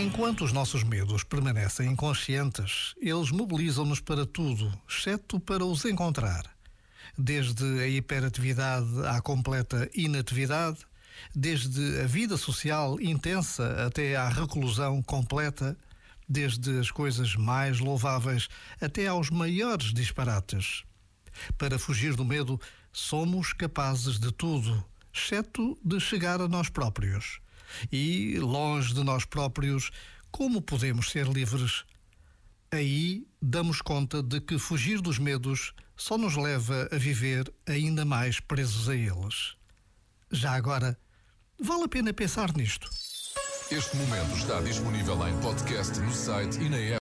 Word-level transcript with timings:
Enquanto 0.00 0.44
os 0.44 0.52
nossos 0.52 0.84
medos 0.84 1.24
permanecem 1.24 1.90
inconscientes, 1.90 2.94
eles 3.00 3.32
mobilizam-nos 3.32 3.98
para 3.98 4.24
tudo, 4.24 4.72
exceto 4.88 5.40
para 5.40 5.64
os 5.64 5.84
encontrar. 5.84 6.44
Desde 7.18 7.64
a 7.80 7.88
hiperatividade 7.88 8.86
à 9.08 9.20
completa 9.20 9.90
inatividade, 9.92 10.78
desde 11.34 12.00
a 12.00 12.06
vida 12.06 12.36
social 12.36 13.00
intensa 13.00 13.84
até 13.84 14.14
à 14.14 14.28
reclusão 14.28 15.02
completa, 15.02 15.76
desde 16.28 16.78
as 16.78 16.92
coisas 16.92 17.34
mais 17.34 17.80
louváveis 17.80 18.48
até 18.80 19.08
aos 19.08 19.30
maiores 19.30 19.92
disparates. 19.92 20.84
Para 21.58 21.76
fugir 21.76 22.14
do 22.14 22.24
medo, 22.24 22.60
somos 22.92 23.52
capazes 23.52 24.16
de 24.20 24.30
tudo, 24.30 24.84
exceto 25.12 25.76
de 25.84 25.98
chegar 25.98 26.40
a 26.40 26.46
nós 26.46 26.68
próprios. 26.68 27.40
E, 27.92 28.38
longe 28.38 28.94
de 28.94 29.02
nós 29.02 29.24
próprios, 29.24 29.90
como 30.30 30.60
podemos 30.60 31.10
ser 31.10 31.26
livres? 31.26 31.84
Aí 32.70 33.26
damos 33.40 33.80
conta 33.80 34.22
de 34.22 34.40
que 34.40 34.58
fugir 34.58 35.00
dos 35.00 35.18
medos 35.18 35.72
só 35.96 36.18
nos 36.18 36.36
leva 36.36 36.88
a 36.92 36.96
viver 36.96 37.52
ainda 37.66 38.04
mais 38.04 38.40
presos 38.40 38.88
a 38.88 38.94
eles. 38.94 39.56
Já 40.30 40.52
agora, 40.52 40.98
vale 41.58 41.84
a 41.84 41.88
pena 41.88 42.12
pensar 42.12 42.54
nisto. 42.54 42.88
Este 43.70 43.96
momento 43.96 44.34
está 44.36 44.60
disponível 44.60 45.28
em 45.28 45.38
podcast 45.40 45.98
no 46.00 46.12
site 46.12 46.58
e 46.58 46.68
na 46.68 46.78
app. 46.78 46.96